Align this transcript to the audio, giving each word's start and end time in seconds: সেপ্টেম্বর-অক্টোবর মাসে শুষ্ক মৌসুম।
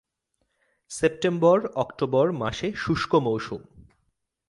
সেপ্টেম্বর-অক্টোবর 0.91 2.27
মাসে 2.31 2.67
শুষ্ক 2.75 3.11
মৌসুম। 3.15 3.61